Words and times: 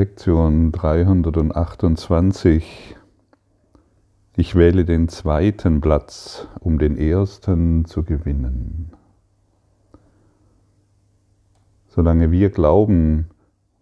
Lektion 0.00 0.72
328. 0.72 2.96
Ich 4.34 4.54
wähle 4.54 4.86
den 4.86 5.10
zweiten 5.10 5.82
Platz, 5.82 6.48
um 6.58 6.78
den 6.78 6.96
ersten 6.96 7.84
zu 7.84 8.02
gewinnen. 8.02 8.92
Solange 11.86 12.30
wir 12.30 12.48
glauben, 12.48 13.26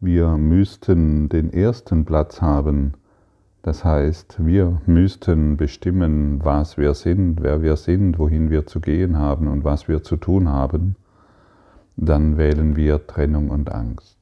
wir 0.00 0.36
müssten 0.36 1.28
den 1.28 1.52
ersten 1.52 2.04
Platz 2.04 2.42
haben, 2.42 2.94
das 3.62 3.84
heißt, 3.84 4.44
wir 4.44 4.82
müssten 4.86 5.56
bestimmen, 5.56 6.44
was 6.44 6.76
wir 6.76 6.94
sind, 6.94 7.44
wer 7.44 7.62
wir 7.62 7.76
sind, 7.76 8.18
wohin 8.18 8.50
wir 8.50 8.66
zu 8.66 8.80
gehen 8.80 9.18
haben 9.18 9.46
und 9.46 9.62
was 9.62 9.86
wir 9.86 10.02
zu 10.02 10.16
tun 10.16 10.48
haben, 10.48 10.96
dann 11.96 12.38
wählen 12.38 12.74
wir 12.74 13.06
Trennung 13.06 13.50
und 13.50 13.70
Angst. 13.70 14.17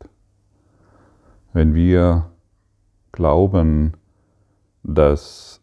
Wenn 1.56 1.74
wir 1.74 2.30
glauben, 3.12 3.94
dass 4.82 5.62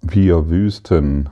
wir 0.00 0.50
wüssten, 0.50 1.30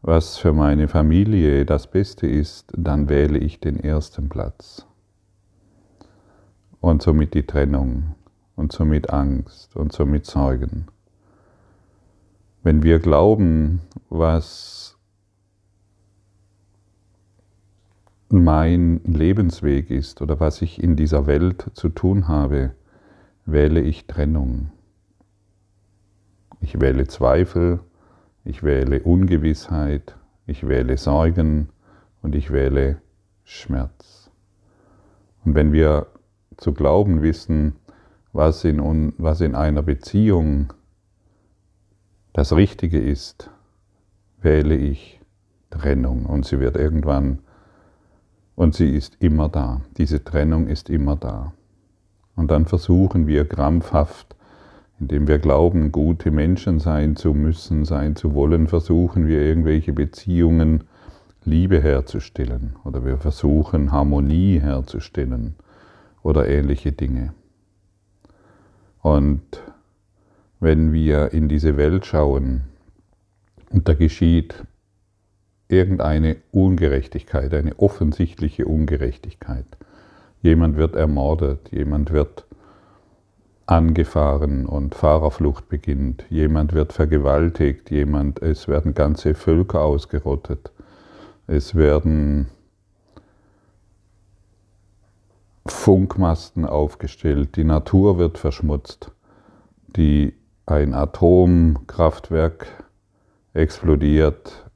was 0.00 0.38
für 0.38 0.54
meine 0.54 0.88
Familie 0.88 1.66
das 1.66 1.90
Beste 1.90 2.26
ist, 2.26 2.72
dann 2.74 3.10
wähle 3.10 3.36
ich 3.36 3.60
den 3.60 3.78
ersten 3.78 4.30
Platz. 4.30 4.86
Und 6.80 7.02
somit 7.02 7.34
die 7.34 7.46
Trennung 7.46 8.14
und 8.56 8.72
somit 8.72 9.10
Angst 9.10 9.76
und 9.76 9.92
somit 9.92 10.24
Sorgen. 10.24 10.86
Wenn 12.62 12.82
wir 12.82 12.98
glauben, 12.98 13.82
was 14.08 14.89
mein 18.32 19.00
Lebensweg 19.04 19.90
ist 19.90 20.22
oder 20.22 20.38
was 20.38 20.62
ich 20.62 20.82
in 20.82 20.94
dieser 20.94 21.26
Welt 21.26 21.66
zu 21.74 21.88
tun 21.88 22.28
habe, 22.28 22.72
wähle 23.44 23.80
ich 23.80 24.06
Trennung. 24.06 24.70
Ich 26.60 26.80
wähle 26.80 27.08
Zweifel, 27.08 27.80
ich 28.44 28.62
wähle 28.62 29.02
Ungewissheit, 29.02 30.16
ich 30.46 30.68
wähle 30.68 30.96
Sorgen 30.96 31.70
und 32.22 32.34
ich 32.36 32.52
wähle 32.52 33.02
Schmerz. 33.44 34.30
Und 35.44 35.54
wenn 35.54 35.72
wir 35.72 36.06
zu 36.56 36.72
glauben 36.72 37.22
wissen, 37.22 37.74
was 38.32 38.64
in, 38.64 39.12
was 39.18 39.40
in 39.40 39.56
einer 39.56 39.82
Beziehung 39.82 40.72
das 42.32 42.52
Richtige 42.52 43.00
ist, 43.00 43.50
wähle 44.40 44.76
ich 44.76 45.20
Trennung 45.70 46.26
und 46.26 46.46
sie 46.46 46.60
wird 46.60 46.76
irgendwann, 46.76 47.40
und 48.60 48.74
sie 48.74 48.90
ist 48.94 49.16
immer 49.20 49.48
da, 49.48 49.80
diese 49.96 50.22
Trennung 50.22 50.66
ist 50.66 50.90
immer 50.90 51.16
da. 51.16 51.54
Und 52.36 52.50
dann 52.50 52.66
versuchen 52.66 53.26
wir 53.26 53.48
krampfhaft, 53.48 54.36
indem 54.98 55.28
wir 55.28 55.38
glauben, 55.38 55.92
gute 55.92 56.30
Menschen 56.30 56.78
sein 56.78 57.16
zu 57.16 57.32
müssen, 57.32 57.86
sein 57.86 58.16
zu 58.16 58.34
wollen, 58.34 58.66
versuchen 58.66 59.26
wir 59.26 59.40
irgendwelche 59.40 59.94
Beziehungen, 59.94 60.84
Liebe 61.42 61.80
herzustellen 61.80 62.76
oder 62.84 63.02
wir 63.02 63.16
versuchen 63.16 63.92
Harmonie 63.92 64.60
herzustellen 64.60 65.54
oder 66.22 66.46
ähnliche 66.46 66.92
Dinge. 66.92 67.32
Und 69.00 69.40
wenn 70.60 70.92
wir 70.92 71.32
in 71.32 71.48
diese 71.48 71.78
Welt 71.78 72.04
schauen 72.04 72.64
und 73.70 73.88
da 73.88 73.94
geschieht 73.94 74.66
irgendeine 75.70 76.36
Ungerechtigkeit, 76.50 77.52
eine 77.54 77.78
offensichtliche 77.78 78.66
Ungerechtigkeit, 78.66 79.66
jemand 80.42 80.76
wird 80.76 80.96
ermordet, 80.96 81.70
jemand 81.70 82.12
wird 82.12 82.44
angefahren 83.70 84.66
und 84.66 84.96
Fahrerflucht 84.96 85.68
beginnt. 85.68 86.24
Jemand 86.28 86.72
wird 86.72 86.92
vergewaltigt, 86.92 87.90
jemand, 87.90 88.42
es 88.42 88.66
werden 88.66 88.94
ganze 88.94 89.34
Völker 89.34 89.82
ausgerottet. 89.82 90.72
Es 91.46 91.76
werden 91.76 92.48
Funkmasten 95.66 96.64
aufgestellt, 96.64 97.54
die 97.56 97.64
Natur 97.64 98.18
wird 98.18 98.38
verschmutzt, 98.38 99.12
die, 99.86 100.34
ein 100.66 100.94
Atomkraftwerk 100.94 102.66
explodiert 103.52 104.69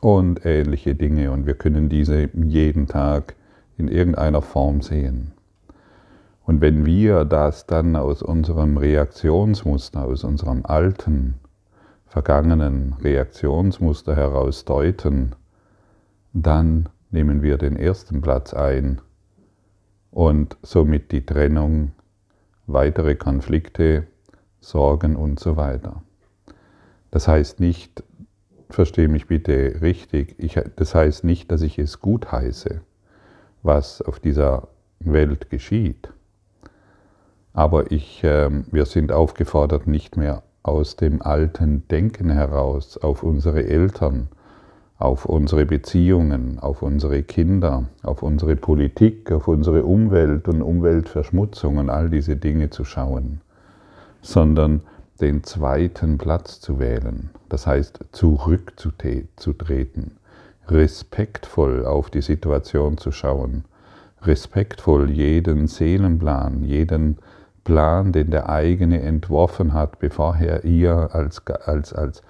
und 0.00 0.44
ähnliche 0.44 0.94
Dinge. 0.94 1.30
Und 1.30 1.46
wir 1.46 1.54
können 1.54 1.88
diese 1.88 2.28
jeden 2.34 2.86
Tag 2.86 3.34
in 3.76 3.88
irgendeiner 3.88 4.42
Form 4.42 4.82
sehen. 4.82 5.32
Und 6.44 6.60
wenn 6.60 6.84
wir 6.84 7.24
das 7.24 7.66
dann 7.66 7.96
aus 7.96 8.22
unserem 8.22 8.76
Reaktionsmuster, 8.76 10.04
aus 10.04 10.24
unserem 10.24 10.64
alten, 10.64 11.34
vergangenen 12.06 12.94
Reaktionsmuster 13.00 14.16
heraus 14.16 14.64
deuten, 14.64 15.36
dann 16.32 16.88
nehmen 17.10 17.42
wir 17.42 17.56
den 17.56 17.76
ersten 17.76 18.20
Platz 18.20 18.52
ein 18.52 19.00
und 20.10 20.56
somit 20.62 21.12
die 21.12 21.24
Trennung, 21.24 21.92
weitere 22.66 23.14
Konflikte, 23.14 24.06
Sorgen 24.60 25.16
und 25.16 25.40
so 25.40 25.56
weiter. 25.56 26.02
Das 27.10 27.28
heißt 27.28 27.60
nicht, 27.60 28.02
verstehe 28.74 29.08
mich 29.08 29.26
bitte 29.26 29.80
richtig, 29.80 30.34
ich, 30.38 30.58
das 30.76 30.94
heißt 30.94 31.24
nicht, 31.24 31.50
dass 31.50 31.62
ich 31.62 31.78
es 31.78 32.00
gut 32.00 32.30
heiße, 32.30 32.80
was 33.62 34.02
auf 34.02 34.20
dieser 34.20 34.68
Welt 35.00 35.50
geschieht. 35.50 36.10
Aber 37.52 37.90
ich, 37.90 38.22
äh, 38.22 38.50
wir 38.70 38.86
sind 38.86 39.12
aufgefordert, 39.12 39.86
nicht 39.86 40.16
mehr 40.16 40.42
aus 40.62 40.96
dem 40.96 41.22
alten 41.22 41.86
Denken 41.88 42.30
heraus 42.30 42.96
auf 42.98 43.22
unsere 43.22 43.64
Eltern, 43.64 44.28
auf 44.98 45.24
unsere 45.24 45.64
Beziehungen, 45.64 46.58
auf 46.58 46.82
unsere 46.82 47.22
Kinder, 47.22 47.86
auf 48.02 48.22
unsere 48.22 48.54
Politik, 48.56 49.32
auf 49.32 49.48
unsere 49.48 49.84
Umwelt 49.84 50.46
und 50.46 50.60
Umweltverschmutzung 50.60 51.78
und 51.78 51.88
all 51.88 52.10
diese 52.10 52.36
Dinge 52.36 52.68
zu 52.68 52.84
schauen, 52.84 53.40
sondern 54.20 54.82
den 55.20 55.44
zweiten 55.44 56.18
Platz 56.18 56.60
zu 56.60 56.78
wählen, 56.78 57.30
das 57.48 57.66
heißt 57.66 58.00
zurückzutreten, 58.12 60.18
respektvoll 60.68 61.84
auf 61.84 62.10
die 62.10 62.22
Situation 62.22 62.98
zu 62.98 63.12
schauen, 63.12 63.64
respektvoll 64.22 65.10
jeden 65.10 65.66
Seelenplan, 65.66 66.64
jeden 66.64 67.18
Plan, 67.64 68.12
den 68.12 68.30
der 68.30 68.48
eigene 68.48 69.02
entworfen 69.02 69.72
hat, 69.72 69.98
bevor 69.98 70.36
er 70.36 70.64
ihr 70.64 71.10
als, 71.12 71.46
als, 71.46 71.92
als, 71.92 72.22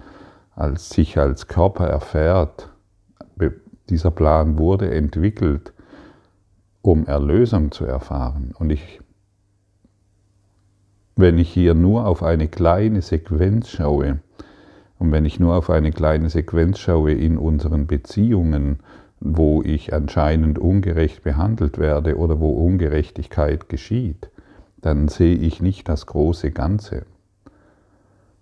als 0.55 0.91
sich 0.91 1.19
als 1.19 1.47
Körper 1.47 1.87
erfährt. 1.87 2.69
Dieser 3.89 4.11
Plan 4.11 4.59
wurde 4.59 4.93
entwickelt, 4.93 5.73
um 6.83 7.07
Erlösung 7.07 7.73
zu 7.73 7.85
erfahren. 7.85 8.55
Und 8.59 8.71
ich, 8.71 9.01
wenn 11.21 11.39
ich 11.39 11.51
hier 11.51 11.75
nur 11.75 12.07
auf 12.07 12.23
eine 12.23 12.49
kleine 12.49 13.03
Sequenz 13.03 13.69
schaue, 13.69 14.21
und 14.99 15.13
wenn 15.13 15.25
ich 15.25 15.41
nur 15.41 15.57
auf 15.57 15.71
eine 15.71 15.93
kleine 15.93 16.29
Sequenz 16.29 16.79
schaue 16.79 17.13
in 17.13 17.39
unseren 17.39 17.87
Beziehungen, 17.87 18.81
wo 19.19 19.63
ich 19.63 19.95
anscheinend 19.95 20.59
ungerecht 20.59 21.23
behandelt 21.23 21.79
werde 21.79 22.17
oder 22.17 22.39
wo 22.39 22.51
Ungerechtigkeit 22.51 23.69
geschieht, 23.69 24.31
dann 24.83 25.09
sehe 25.09 25.37
ich 25.37 25.63
nicht 25.63 25.89
das 25.89 26.07
große 26.07 26.51
Ganze. 26.51 27.07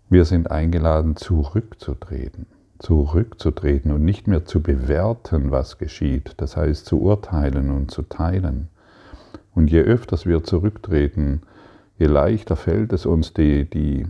Wir 0.09 0.25
sind 0.25 0.51
eingeladen, 0.51 1.17
zurückzutreten, 1.17 2.47
zurückzutreten 2.79 3.93
und 3.93 4.05
nicht 4.05 4.27
mehr 4.27 4.45
zu 4.45 4.63
bewerten, 4.63 5.51
was 5.51 5.79
geschieht, 5.79 6.35
das 6.39 6.57
heißt 6.57 6.87
zu 6.87 7.01
urteilen 7.01 7.71
und 7.71 7.91
zu 7.91 8.03
teilen. 8.03 8.69
Und 9.55 9.71
je 9.71 9.83
öfters 9.83 10.27
wir 10.27 10.45
zurücktreten, 10.45 11.43
je 11.99 12.07
leichter 12.07 12.57
fällt 12.57 12.93
es 12.93 13.07
uns, 13.07 13.35
die, 13.35 13.69
die, 13.69 14.07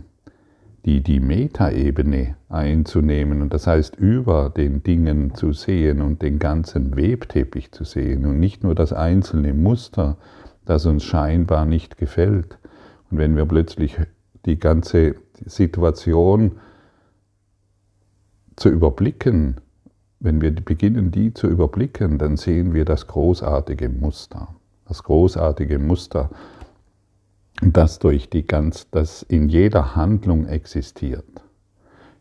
die, 0.85 1.01
die 1.01 1.19
Metaebene 1.19 2.35
einzunehmen 2.47 3.41
und 3.41 3.53
das 3.53 3.67
heißt 3.67 3.95
über 3.97 4.49
den 4.49 4.83
Dingen 4.83 5.33
zu 5.33 5.53
sehen 5.53 6.01
und 6.01 6.21
den 6.21 6.39
ganzen 6.39 6.95
Webteppich 6.95 7.71
zu 7.71 7.83
sehen 7.83 8.25
und 8.25 8.39
nicht 8.39 8.63
nur 8.63 8.75
das 8.75 8.93
einzelne 8.93 9.53
Muster, 9.53 10.17
das 10.65 10.85
uns 10.85 11.03
scheinbar 11.03 11.65
nicht 11.65 11.97
gefällt. 11.97 12.59
Und 13.09 13.17
wenn 13.17 13.35
wir 13.35 13.45
plötzlich 13.45 13.97
die 14.45 14.59
ganze 14.59 15.15
Situation 15.45 16.53
zu 18.55 18.69
überblicken, 18.69 19.55
wenn 20.19 20.41
wir 20.41 20.53
beginnen, 20.53 21.11
die 21.11 21.33
zu 21.33 21.47
überblicken, 21.47 22.17
dann 22.17 22.37
sehen 22.37 22.73
wir 22.73 22.85
das 22.85 23.07
großartige 23.07 23.89
Muster. 23.89 24.49
Das 24.87 25.03
großartige 25.03 25.79
Muster, 25.79 26.29
das 27.61 27.99
durch 27.99 28.29
die 28.29 28.45
ganz, 28.45 28.89
das 28.89 29.23
in 29.23 29.49
jeder 29.49 29.95
Handlung 29.95 30.47
existiert. 30.47 31.25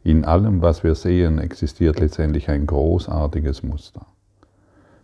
In 0.03 0.25
allem, 0.25 0.63
was 0.63 0.85
wir 0.85 0.95
sehen, 0.95 1.39
existiert 1.39 2.01
letztendlich 2.01 2.49
ein 2.49 2.67
großartiges 2.67 3.63
Muster. 3.63 4.07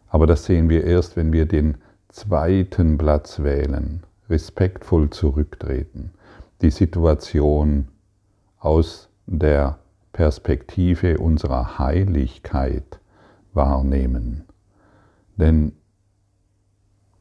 Aber 0.08 0.26
das 0.26 0.44
sehen 0.44 0.68
wir 0.68 0.84
erst, 0.84 1.16
wenn 1.16 1.32
wir 1.32 1.46
den 1.46 1.76
zweiten 2.08 2.96
Platz 2.96 3.42
wählen, 3.42 4.02
respektvoll 4.30 5.10
zurücktreten, 5.10 6.12
die 6.62 6.70
Situation 6.70 7.88
aus 8.58 9.08
der 9.26 9.78
Perspektive 10.12 11.18
unserer 11.18 11.78
Heiligkeit 11.78 13.00
wahrnehmen. 13.52 14.44
Denn 15.36 15.72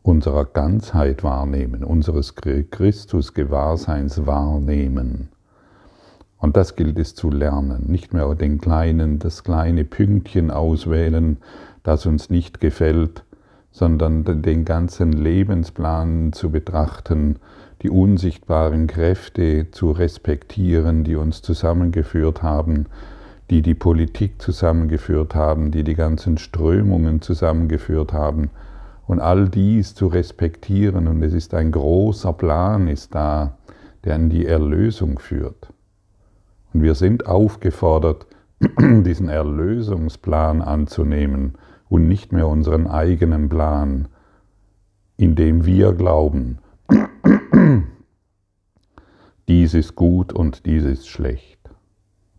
unserer 0.03 0.45
Ganzheit 0.45 1.23
wahrnehmen, 1.23 1.83
unseres 1.83 2.35
Christus-Gewahrseins 2.35 4.27
wahrnehmen. 4.27 5.29
Und 6.37 6.57
das 6.57 6.75
gilt 6.75 6.99
es 6.99 7.15
zu 7.15 7.31
lernen, 7.31 7.85
nicht 7.87 8.13
mehr 8.13 8.35
den 8.35 8.59
kleinen, 8.59 9.17
das 9.17 9.45
kleine 9.45 9.85
Pünktchen 9.85 10.51
auswählen, 10.51 11.37
das 11.83 12.05
uns 12.05 12.29
nicht 12.29 12.59
gefällt, 12.59 13.23
sondern 13.71 14.41
den 14.41 14.65
ganzen 14.65 15.13
Lebensplan 15.13 16.33
zu 16.33 16.51
betrachten, 16.51 17.37
die 17.81 17.89
unsichtbaren 17.89 18.87
Kräfte 18.87 19.71
zu 19.71 19.91
respektieren, 19.91 21.05
die 21.05 21.15
uns 21.15 21.41
zusammengeführt 21.41 22.43
haben, 22.43 22.87
die 23.49 23.61
die 23.61 23.73
Politik 23.73 24.41
zusammengeführt 24.41 25.35
haben, 25.35 25.71
die 25.71 25.83
die 25.83 25.95
ganzen 25.95 26.37
Strömungen 26.37 27.21
zusammengeführt 27.21 28.11
haben, 28.11 28.49
und 29.07 29.19
all 29.19 29.49
dies 29.49 29.95
zu 29.95 30.07
respektieren. 30.07 31.07
Und 31.07 31.21
es 31.23 31.33
ist 31.33 31.53
ein 31.53 31.71
großer 31.71 32.33
Plan, 32.33 32.87
ist 32.87 33.13
da, 33.15 33.57
der 34.03 34.15
in 34.15 34.29
die 34.29 34.45
Erlösung 34.45 35.19
führt. 35.19 35.73
Und 36.73 36.83
wir 36.83 36.95
sind 36.95 37.25
aufgefordert, 37.25 38.27
diesen 38.79 39.29
Erlösungsplan 39.29 40.61
anzunehmen 40.61 41.53
und 41.89 42.07
nicht 42.07 42.31
mehr 42.31 42.47
unseren 42.47 42.87
eigenen 42.87 43.49
Plan, 43.49 44.07
in 45.17 45.35
dem 45.35 45.65
wir 45.65 45.93
glauben, 45.93 46.59
dies 49.47 49.73
ist 49.73 49.95
gut 49.95 50.33
und 50.33 50.65
dies 50.65 50.83
ist 50.85 51.07
schlecht. 51.07 51.59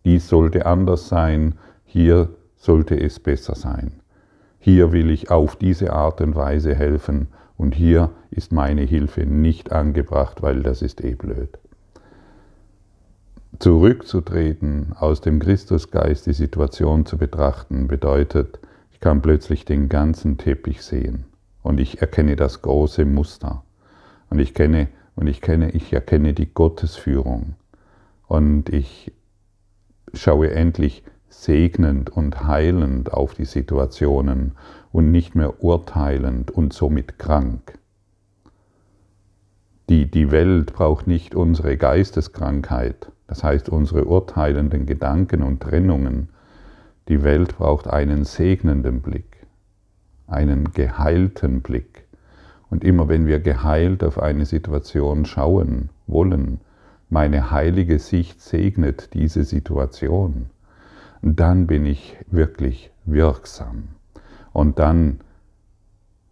Dies 0.04 0.28
sollte 0.28 0.66
anders 0.66 1.08
sein, 1.08 1.54
hier 1.84 2.30
sollte 2.56 2.98
es 2.98 3.20
besser 3.20 3.54
sein. 3.54 4.00
Hier 4.64 4.92
will 4.92 5.10
ich 5.10 5.30
auf 5.30 5.56
diese 5.56 5.92
Art 5.92 6.22
und 6.22 6.36
Weise 6.36 6.74
helfen. 6.74 7.28
Und 7.58 7.74
hier 7.74 8.12
ist 8.30 8.50
meine 8.50 8.80
Hilfe 8.80 9.26
nicht 9.26 9.72
angebracht, 9.72 10.40
weil 10.40 10.62
das 10.62 10.80
ist 10.80 11.04
eh 11.04 11.14
blöd. 11.14 11.58
Zurückzutreten, 13.58 14.94
aus 14.98 15.20
dem 15.20 15.38
Christusgeist 15.38 16.24
die 16.24 16.32
Situation 16.32 17.04
zu 17.04 17.18
betrachten, 17.18 17.88
bedeutet, 17.88 18.58
ich 18.90 19.00
kann 19.00 19.20
plötzlich 19.20 19.66
den 19.66 19.90
ganzen 19.90 20.38
Teppich 20.38 20.80
sehen. 20.80 21.26
Und 21.62 21.78
ich 21.78 22.00
erkenne 22.00 22.34
das 22.34 22.62
große 22.62 23.04
Muster. 23.04 23.64
Und 24.30 24.38
ich 24.38 24.54
kenne 24.54 24.88
und 25.14 25.26
ich 25.26 25.42
kenne, 25.42 25.72
ich 25.72 25.92
erkenne 25.92 26.32
die 26.32 26.54
Gottesführung. 26.54 27.56
Und 28.26 28.70
ich 28.70 29.12
schaue 30.14 30.52
endlich 30.52 31.04
segnend 31.42 32.10
und 32.10 32.44
heilend 32.44 33.12
auf 33.12 33.34
die 33.34 33.44
Situationen 33.44 34.52
und 34.92 35.10
nicht 35.10 35.34
mehr 35.34 35.62
urteilend 35.62 36.50
und 36.50 36.72
somit 36.72 37.18
krank. 37.18 37.78
Die, 39.88 40.10
die 40.10 40.30
Welt 40.30 40.72
braucht 40.72 41.06
nicht 41.06 41.34
unsere 41.34 41.76
Geisteskrankheit, 41.76 43.10
das 43.26 43.44
heißt 43.44 43.68
unsere 43.68 44.04
urteilenden 44.04 44.86
Gedanken 44.86 45.42
und 45.42 45.60
Trennungen. 45.60 46.28
Die 47.08 47.22
Welt 47.22 47.58
braucht 47.58 47.88
einen 47.88 48.24
segnenden 48.24 49.02
Blick, 49.02 49.46
einen 50.26 50.72
geheilten 50.72 51.60
Blick. 51.60 52.04
Und 52.70 52.82
immer 52.82 53.08
wenn 53.08 53.26
wir 53.26 53.40
geheilt 53.40 54.02
auf 54.02 54.18
eine 54.18 54.46
Situation 54.46 55.26
schauen 55.26 55.90
wollen, 56.06 56.60
meine 57.10 57.50
heilige 57.50 57.98
Sicht 57.98 58.40
segnet 58.40 59.12
diese 59.12 59.44
Situation 59.44 60.48
dann 61.24 61.66
bin 61.66 61.86
ich 61.86 62.16
wirklich 62.26 62.90
wirksam. 63.06 63.88
Und 64.52 64.78
dann 64.78 65.20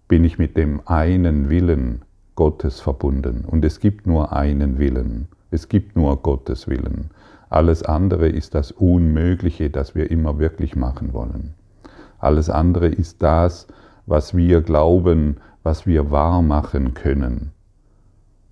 bin 0.07 0.25
ich 0.25 0.39
mit 0.39 0.57
dem 0.57 0.83
einen 0.87 1.49
Willen 1.49 2.03
Gottes 2.35 2.81
verbunden. 2.81 3.45
Und 3.47 3.65
es 3.65 3.81
gibt 3.81 4.07
nur 4.07 4.33
einen 4.33 4.79
Willen. 4.79 5.29
Es 5.51 5.69
gibt 5.69 5.97
nur 5.97 6.23
Gottes 6.23 6.69
Willen. 6.69 7.11
Alles 7.49 7.83
andere 7.83 8.29
ist 8.29 8.55
das 8.55 8.71
Unmögliche, 8.73 9.71
das 9.71 9.95
wir 9.95 10.11
immer 10.11 10.39
wirklich 10.39 10.77
machen 10.77 11.13
wollen. 11.13 11.55
Alles 12.19 12.51
andere 12.51 12.89
ist 12.89 13.23
das, 13.23 13.67
was 14.07 14.37
wir 14.37 14.61
glauben, 14.61 15.39
was 15.63 15.87
wir 15.87 16.11
wahr 16.11 16.43
machen 16.43 16.95
können. 16.95 17.53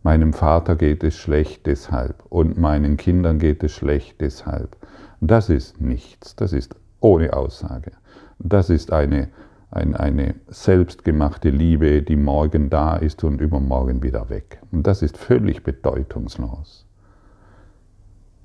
Meinem 0.02 0.32
Vater 0.32 0.76
geht 0.76 1.04
es 1.04 1.16
schlecht 1.16 1.66
deshalb 1.66 2.24
und 2.30 2.58
meinen 2.58 2.96
Kindern 2.96 3.38
geht 3.38 3.62
es 3.62 3.72
schlecht 3.72 4.20
deshalb. 4.20 4.76
Das 5.20 5.50
ist 5.50 5.80
nichts, 5.80 6.34
das 6.34 6.54
ist 6.54 6.74
ohne 7.00 7.34
Aussage. 7.34 7.92
Das 8.38 8.70
ist 8.70 8.90
eine, 8.90 9.28
ein, 9.70 9.94
eine 9.94 10.34
selbstgemachte 10.48 11.50
Liebe, 11.50 12.02
die 12.02 12.16
morgen 12.16 12.70
da 12.70 12.96
ist 12.96 13.22
und 13.22 13.40
übermorgen 13.40 14.02
wieder 14.02 14.30
weg. 14.30 14.62
Und 14.72 14.86
das 14.86 15.02
ist 15.02 15.18
völlig 15.18 15.62
bedeutungslos. 15.62 16.86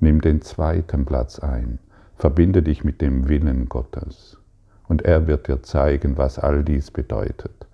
Nimm 0.01 0.19
den 0.19 0.41
zweiten 0.41 1.05
Platz 1.05 1.39
ein, 1.39 1.79
verbinde 2.17 2.61
dich 2.61 2.83
mit 2.83 2.99
dem 2.99 3.29
Willen 3.29 3.69
Gottes 3.69 4.37
und 4.89 5.03
er 5.03 5.27
wird 5.27 5.47
dir 5.47 5.63
zeigen, 5.63 6.17
was 6.17 6.37
all 6.37 6.61
dies 6.61 6.91
bedeutet. 6.91 7.67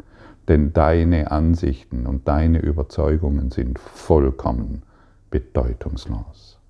Denn 0.47 0.73
deine 0.73 1.31
Ansichten 1.31 2.05
und 2.05 2.27
deine 2.27 2.59
Überzeugungen 2.59 3.49
sind 3.49 3.79
vollkommen 3.79 4.83
bedeutungslos. 5.31 6.60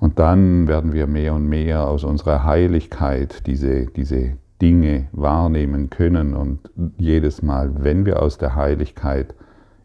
Und 0.00 0.18
dann 0.18 0.66
werden 0.66 0.94
wir 0.94 1.06
mehr 1.06 1.34
und 1.34 1.46
mehr 1.46 1.86
aus 1.86 2.04
unserer 2.04 2.44
Heiligkeit 2.44 3.46
diese, 3.46 3.84
diese 3.84 4.32
Dinge 4.60 5.08
wahrnehmen 5.12 5.90
können. 5.90 6.34
Und 6.34 6.70
jedes 6.96 7.42
Mal, 7.42 7.84
wenn 7.84 8.06
wir 8.06 8.22
aus 8.22 8.38
der 8.38 8.54
Heiligkeit 8.54 9.34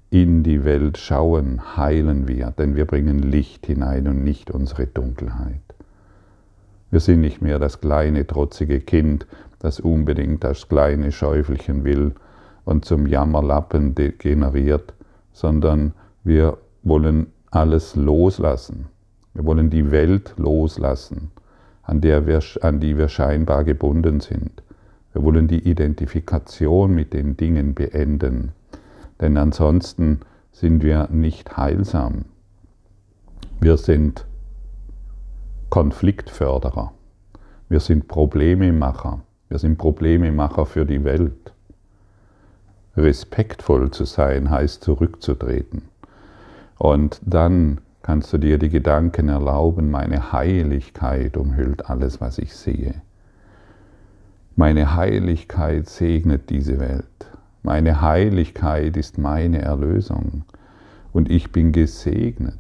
in 0.10 0.42
die 0.44 0.64
Welt 0.64 0.98
schauen, 0.98 1.76
heilen 1.76 2.30
wir, 2.30 2.52
denn 2.52 2.78
wir 2.78 2.86
bringen 2.86 3.20
Licht 3.20 3.66
hinein 3.66 4.08
und 4.08 4.24
nicht 4.24 4.52
unsere 4.52 4.88
Dunkelheit. 4.88 5.62
Wir 6.92 7.02
sind 7.02 7.20
nicht 7.20 7.42
mehr 7.42 7.60
das 7.60 7.82
kleine, 7.82 8.26
trotzige 8.26 8.80
Kind, 8.80 9.28
das 9.60 9.82
unbedingt 9.82 10.46
das 10.46 10.70
kleine 10.70 11.12
Schäufelchen 11.12 11.84
will 11.84 12.14
und 12.64 12.86
zum 12.86 13.06
Jammerlappen 13.06 13.96
degeneriert, 13.96 14.94
sondern 15.34 15.94
wir 16.24 16.58
wollen 16.84 17.28
alles 17.52 17.98
loslassen. 17.98 18.88
Wir 19.36 19.46
wollen 19.46 19.70
die 19.70 19.92
Welt 19.92 20.34
loslassen, 20.38 21.30
an, 21.84 22.00
der 22.00 22.26
wir, 22.26 22.40
an 22.62 22.80
die 22.80 22.98
wir 22.98 23.10
scheinbar 23.10 23.66
gebunden 23.66 24.22
sind. 24.22 24.64
Wir 25.12 25.24
wollen 25.24 25.48
die 25.48 25.70
Identifikation 25.70 26.96
mit 26.96 27.14
den 27.14 27.36
Dingen 27.36 27.76
beenden, 27.76 28.54
denn 29.20 29.38
ansonsten 29.38 30.22
sind 30.54 30.84
wir 30.84 31.10
nicht 31.12 31.58
heilsam. 31.58 32.26
Wir 33.60 33.76
sind 33.76 34.26
Konfliktförderer. 35.70 36.94
Wir 37.68 37.82
sind 37.82 38.08
Problememacher. 38.08 39.20
Wir 39.50 39.60
sind 39.60 39.78
Problememacher 39.78 40.66
für 40.66 40.86
die 40.86 41.04
Welt. 41.04 41.54
Respektvoll 42.96 43.92
zu 43.92 44.06
sein 44.06 44.50
heißt 44.50 44.82
zurückzutreten. 44.82 45.82
Und 46.78 47.20
dann 47.26 47.82
kannst 48.06 48.32
du 48.32 48.38
dir 48.38 48.60
die 48.60 48.70
Gedanken 48.70 49.30
erlauben, 49.30 49.90
meine 49.90 50.32
Heiligkeit 50.32 51.38
umhüllt 51.38 51.90
alles, 51.90 52.22
was 52.22 52.38
ich 52.38 52.56
sehe. 52.56 53.02
Meine 54.56 54.96
Heiligkeit 54.96 55.90
segnet 55.90 56.52
diese 56.52 56.80
Welt. 56.80 57.32
Meine 57.64 58.02
Heiligkeit 58.02 58.96
ist 58.96 59.18
meine 59.18 59.64
Erlösung. 59.64 60.44
Und 61.14 61.32
ich 61.32 61.52
bin 61.52 61.72
gesegnet 61.72 62.60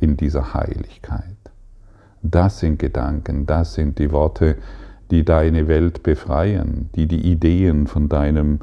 in 0.00 0.16
dieser 0.16 0.54
Heiligkeit. 0.54 1.36
Das 2.22 2.60
sind 2.60 2.78
Gedanken, 2.78 3.44
das 3.44 3.74
sind 3.74 3.98
die 3.98 4.10
Worte, 4.12 4.56
die 5.10 5.26
deine 5.26 5.68
Welt 5.68 6.02
befreien, 6.02 6.88
die 6.94 7.06
die 7.06 7.30
Ideen 7.30 7.86
von, 7.86 8.08
deinem, 8.08 8.60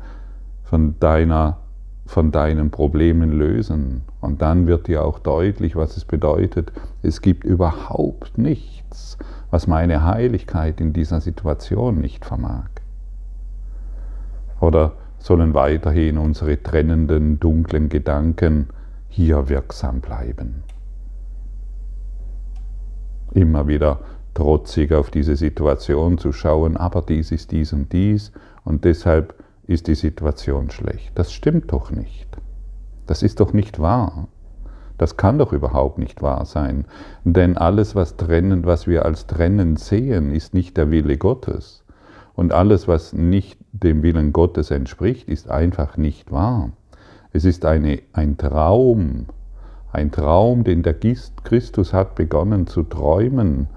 von 0.64 1.00
deiner 1.00 1.60
von 2.08 2.32
deinen 2.32 2.72
Problemen 2.72 3.32
lösen. 3.32 4.02
Und 4.22 4.42
dann 4.42 4.66
wird 4.66 4.88
dir 4.88 5.04
auch 5.06 5.20
deutlich, 5.20 5.76
was 5.76 5.98
es 5.98 6.06
bedeutet. 6.06 6.72
Es 7.04 7.22
gibt 7.22 7.44
überhaupt 7.44 8.38
nichts, 8.38 9.18
was 9.52 9.68
meine 9.68 10.04
Heiligkeit 10.04 10.82
in 10.82 10.94
dieser 10.94 11.22
Situation 11.22 12.00
nicht 12.00 12.26
vermag. 12.26 12.70
Oder 14.60 14.94
sollen 15.20 15.54
weiterhin 15.54 16.18
unsere 16.18 16.62
trennenden, 16.64 17.40
dunklen 17.40 17.90
Gedanken 17.90 18.68
hier 19.10 19.50
wirksam 19.50 20.00
bleiben? 20.00 20.64
Immer 23.34 23.68
wieder 23.68 24.00
trotzig 24.34 24.94
auf 24.94 25.12
diese 25.12 25.36
Situation 25.36 26.18
zu 26.18 26.32
schauen, 26.32 26.78
aber 26.78 27.02
dies 27.02 27.32
ist 27.32 27.52
dies 27.52 27.74
und 27.74 27.92
dies 27.92 28.32
und 28.64 28.86
deshalb 28.86 29.34
ist 29.68 29.88
die 29.88 29.96
Situation 29.96 30.70
schlecht. 30.72 31.12
Das 31.16 31.32
stimmt 31.32 31.72
doch 31.72 31.92
nicht. 31.92 32.28
Das 33.06 33.24
ist 33.24 33.40
doch 33.40 33.54
nicht 33.54 33.80
wahr. 33.80 34.28
Das 34.98 35.16
kann 35.18 35.38
doch 35.38 35.54
überhaupt 35.54 36.00
nicht 36.00 36.22
wahr 36.22 36.46
sein. 36.46 36.86
Denn 37.24 37.58
alles, 37.58 37.96
was 37.96 38.18
trennend, 38.18 38.66
was 38.66 38.88
wir 38.88 39.06
als 39.06 39.28
trennend 39.28 39.80
sehen, 39.80 40.32
ist 40.32 40.54
nicht 40.54 40.76
der 40.78 40.90
Wille 40.90 41.18
Gottes. 41.18 41.84
Und 42.34 42.54
alles, 42.54 42.88
was 42.88 43.14
nicht 43.14 43.60
dem 43.72 44.04
Willen 44.04 44.34
Gottes 44.34 44.72
entspricht, 44.72 45.28
ist 45.28 45.50
einfach 45.50 45.98
nicht 45.98 46.32
wahr. 46.32 46.72
Es 47.32 47.46
ist 47.46 47.66
eine, 47.66 48.02
ein 48.14 48.38
Traum, 48.38 49.28
ein 49.92 50.12
Traum, 50.12 50.64
den 50.64 50.84
der 50.84 50.96
Christus 51.44 51.94
hat 51.94 52.16
begonnen 52.16 52.68
zu 52.68 52.84
träumen 52.84 53.68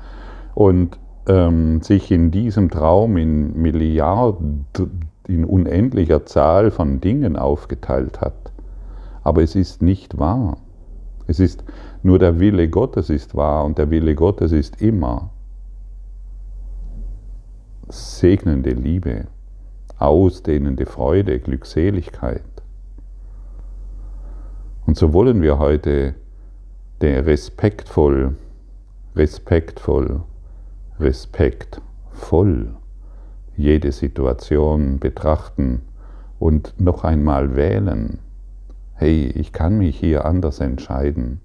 und 0.54 0.98
ähm, 1.28 1.82
sich 1.82 2.10
in 2.10 2.30
diesem 2.30 2.70
Traum 2.70 3.16
in 3.16 3.60
Milliarden, 3.60 4.66
in 5.30 5.44
unendlicher 5.44 6.26
Zahl 6.26 6.70
von 6.70 7.00
Dingen 7.00 7.36
aufgeteilt 7.36 8.20
hat. 8.20 8.52
Aber 9.22 9.42
es 9.42 9.54
ist 9.54 9.82
nicht 9.82 10.18
wahr. 10.18 10.58
Es 11.26 11.38
ist 11.40 11.64
nur 12.02 12.18
der 12.18 12.40
Wille 12.40 12.68
Gottes 12.68 13.10
ist 13.10 13.34
wahr 13.34 13.64
und 13.64 13.78
der 13.78 13.90
Wille 13.90 14.14
Gottes 14.14 14.52
ist 14.52 14.82
immer 14.82 15.30
segnende 17.88 18.70
Liebe, 18.70 19.26
ausdehnende 19.98 20.86
Freude, 20.86 21.38
Glückseligkeit. 21.38 22.42
Und 24.86 24.96
so 24.96 25.12
wollen 25.12 25.42
wir 25.42 25.58
heute 25.58 26.14
der 27.00 27.26
respektvoll, 27.26 28.36
respektvoll, 29.14 30.22
respektvoll 30.98 32.74
jede 33.60 33.92
Situation 33.92 34.98
betrachten 34.98 35.82
und 36.38 36.74
noch 36.78 37.04
einmal 37.04 37.54
wählen 37.54 38.18
hey, 39.00 39.32
ich 39.34 39.54
kann 39.54 39.78
mich 39.78 39.98
hier 39.98 40.26
anders 40.26 40.60
entscheiden. 40.60 41.40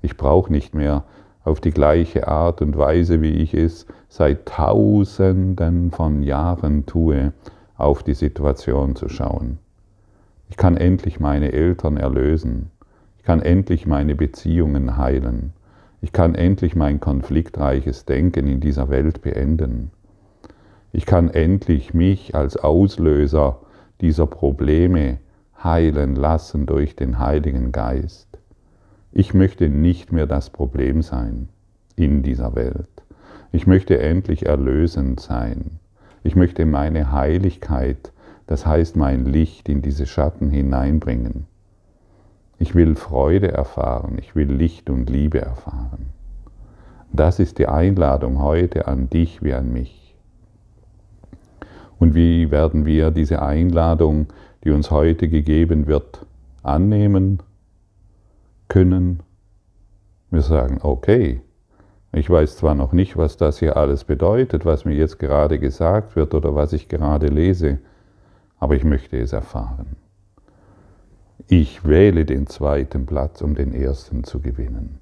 Ich 0.00 0.16
brauche 0.16 0.50
nicht 0.50 0.74
mehr 0.74 1.04
auf 1.44 1.60
die 1.60 1.72
gleiche 1.72 2.26
Art 2.26 2.62
und 2.62 2.78
Weise, 2.78 3.20
wie 3.20 3.34
ich 3.34 3.52
es 3.52 3.86
seit 4.08 4.46
Tausenden 4.46 5.90
von 5.90 6.22
Jahren 6.22 6.86
tue, 6.86 7.34
auf 7.76 8.02
die 8.02 8.14
Situation 8.14 8.96
zu 8.96 9.10
schauen. 9.10 9.58
Ich 10.48 10.56
kann 10.56 10.78
endlich 10.78 11.20
meine 11.20 11.52
Eltern 11.52 11.98
erlösen. 11.98 12.70
Ich 13.18 13.24
kann 13.24 13.42
endlich 13.42 13.86
meine 13.86 14.14
Beziehungen 14.14 14.96
heilen. 14.96 15.52
Ich 16.00 16.14
kann 16.14 16.34
endlich 16.34 16.74
mein 16.76 16.98
konfliktreiches 16.98 18.06
Denken 18.06 18.46
in 18.46 18.60
dieser 18.60 18.88
Welt 18.88 19.20
beenden. 19.20 19.90
Ich 20.92 21.06
kann 21.06 21.30
endlich 21.30 21.94
mich 21.94 22.34
als 22.34 22.56
Auslöser 22.56 23.60
dieser 24.00 24.26
Probleme 24.26 25.18
heilen 25.62 26.16
lassen 26.16 26.66
durch 26.66 26.96
den 26.96 27.18
Heiligen 27.18 27.70
Geist. 27.70 28.38
Ich 29.12 29.34
möchte 29.34 29.68
nicht 29.68 30.12
mehr 30.12 30.26
das 30.26 30.50
Problem 30.50 31.02
sein 31.02 31.48
in 31.96 32.22
dieser 32.22 32.54
Welt. 32.54 32.88
Ich 33.52 33.66
möchte 33.66 33.98
endlich 33.98 34.46
erlösend 34.46 35.20
sein. 35.20 35.80
Ich 36.22 36.36
möchte 36.36 36.66
meine 36.66 37.12
Heiligkeit, 37.12 38.12
das 38.46 38.66
heißt 38.66 38.96
mein 38.96 39.26
Licht 39.26 39.68
in 39.68 39.82
diese 39.82 40.06
Schatten 40.06 40.50
hineinbringen. 40.50 41.46
Ich 42.58 42.74
will 42.74 42.94
Freude 42.94 43.52
erfahren, 43.52 44.18
ich 44.18 44.36
will 44.36 44.52
Licht 44.52 44.90
und 44.90 45.08
Liebe 45.08 45.40
erfahren. 45.40 46.10
Das 47.12 47.38
ist 47.38 47.58
die 47.58 47.66
Einladung 47.66 48.40
heute 48.42 48.86
an 48.86 49.08
dich 49.08 49.42
wie 49.42 49.54
an 49.54 49.72
mich. 49.72 49.99
Und 52.00 52.16
wie 52.16 52.50
werden 52.50 52.84
wir 52.86 53.12
diese 53.12 53.40
Einladung 53.42 54.26
die 54.64 54.70
uns 54.70 54.90
heute 54.90 55.28
gegeben 55.28 55.86
wird, 55.86 56.26
annehmen 56.62 57.42
können. 58.68 59.22
Wir 60.30 60.42
sagen, 60.42 60.78
okay, 60.82 61.40
ich 62.12 62.28
weiß 62.28 62.56
zwar 62.56 62.74
noch 62.74 62.92
nicht, 62.92 63.16
was 63.16 63.36
das 63.36 63.58
hier 63.58 63.76
alles 63.76 64.04
bedeutet, 64.04 64.64
was 64.64 64.84
mir 64.84 64.94
jetzt 64.94 65.18
gerade 65.18 65.58
gesagt 65.58 66.16
wird 66.16 66.34
oder 66.34 66.54
was 66.54 66.72
ich 66.72 66.88
gerade 66.88 67.28
lese, 67.28 67.78
aber 68.58 68.74
ich 68.74 68.84
möchte 68.84 69.18
es 69.18 69.32
erfahren. 69.32 69.96
Ich 71.48 71.84
wähle 71.84 72.24
den 72.24 72.46
zweiten 72.46 73.06
Platz, 73.06 73.42
um 73.42 73.54
den 73.54 73.72
ersten 73.72 74.24
zu 74.24 74.40
gewinnen. 74.40 74.98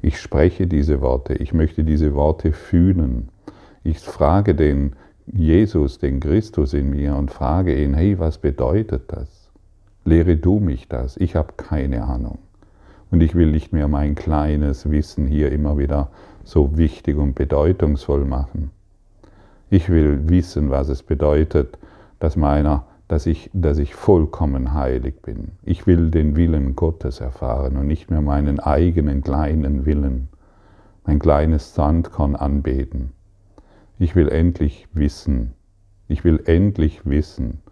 Ich 0.00 0.20
spreche 0.20 0.66
diese 0.66 1.00
Worte, 1.00 1.34
ich 1.34 1.52
möchte 1.52 1.84
diese 1.84 2.14
Worte 2.14 2.52
fühlen. 2.52 3.28
Ich 3.82 3.98
frage 3.98 4.54
den 4.54 4.94
Jesus, 5.26 5.98
den 5.98 6.20
Christus 6.20 6.74
in 6.74 6.90
mir 6.90 7.14
und 7.14 7.30
frage 7.30 7.80
ihn, 7.80 7.94
hey, 7.94 8.18
was 8.18 8.38
bedeutet 8.38 9.04
das? 9.08 9.50
Lehre 10.04 10.36
du 10.36 10.58
mich 10.58 10.88
das, 10.88 11.16
ich 11.16 11.36
habe 11.36 11.54
keine 11.56 12.04
Ahnung. 12.04 12.38
Und 13.10 13.22
ich 13.22 13.34
will 13.34 13.52
nicht 13.52 13.72
mehr 13.72 13.88
mein 13.88 14.14
kleines 14.14 14.90
Wissen 14.90 15.26
hier 15.26 15.52
immer 15.52 15.78
wieder 15.78 16.10
so 16.44 16.76
wichtig 16.76 17.16
und 17.16 17.34
bedeutungsvoll 17.34 18.24
machen. 18.24 18.70
Ich 19.70 19.88
will 19.88 20.28
wissen, 20.28 20.70
was 20.70 20.88
es 20.88 21.02
bedeutet, 21.02 21.78
dass, 22.18 22.36
meiner, 22.36 22.84
dass, 23.08 23.26
ich, 23.26 23.48
dass 23.52 23.78
ich 23.78 23.94
vollkommen 23.94 24.74
heilig 24.74 25.22
bin. 25.22 25.52
Ich 25.62 25.86
will 25.86 26.10
den 26.10 26.36
Willen 26.36 26.74
Gottes 26.74 27.20
erfahren 27.20 27.76
und 27.76 27.86
nicht 27.86 28.10
mehr 28.10 28.22
meinen 28.22 28.58
eigenen 28.58 29.22
kleinen 29.22 29.86
Willen, 29.86 30.28
mein 31.06 31.18
kleines 31.18 31.74
Sandkorn 31.74 32.34
anbeten. 32.34 33.12
Ich 34.02 34.16
will 34.16 34.30
endlich 34.30 34.88
wissen, 34.94 35.54
ich 36.08 36.24
will 36.24 36.42
endlich 36.46 37.06
wissen, 37.06 37.62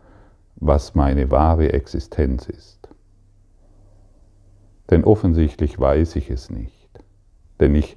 was 0.55 0.95
meine 0.95 1.33
wahre 1.33 1.73
Existenz 1.73 2.49
ist. 2.49 2.89
Denn 4.91 5.03
offensichtlich 5.03 5.81
weiß 5.81 6.15
ich 6.15 6.31
es 6.31 6.49
nicht. 6.49 6.89
Denn 7.59 7.75
ich, 7.75 7.97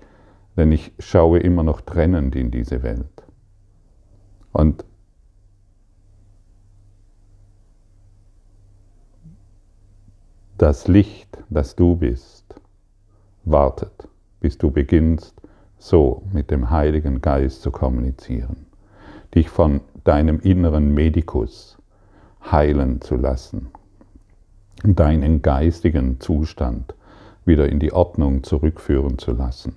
denn 0.58 0.72
ich 0.72 0.94
schaue 0.98 1.42
immer 1.42 1.62
noch 1.62 1.82
trennend 1.82 2.36
in 2.36 2.50
diese 2.50 2.82
Welt. 2.82 3.24
Und 4.52 4.84
das 10.58 10.88
Licht, 10.88 11.38
das 11.52 11.76
du 11.76 11.98
bist, 11.98 12.60
wartet, 13.44 14.10
bis 14.40 14.58
du 14.58 14.72
beginnst, 14.72 15.40
so 15.84 16.24
mit 16.32 16.50
dem 16.50 16.70
Heiligen 16.70 17.20
Geist 17.20 17.62
zu 17.62 17.70
kommunizieren, 17.70 18.68
dich 19.36 19.50
von 19.50 19.82
deinem 20.06 20.40
inneren 20.40 20.94
Medikus 20.94 21.78
heilen 22.50 23.02
zu 23.02 23.18
lassen, 23.18 23.68
deinen 24.86 25.42
geistigen 25.42 26.22
Zustand 26.22 26.96
wieder 27.44 27.68
in 27.68 27.80
die 27.80 27.92
Ordnung 27.92 28.44
zurückführen 28.44 29.18
zu 29.18 29.34
lassen. 29.34 29.76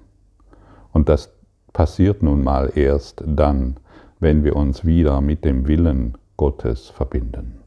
Und 0.93 1.09
das 1.09 1.33
passiert 1.73 2.23
nun 2.23 2.45
mal 2.45 2.71
erst 2.77 3.25
dann, 3.27 3.77
wenn 4.21 4.45
wir 4.45 4.55
uns 4.55 4.85
wieder 4.85 5.21
mit 5.21 5.45
dem 5.45 5.67
Willen 5.67 6.17
Gottes 6.37 6.89
verbinden, 6.89 7.59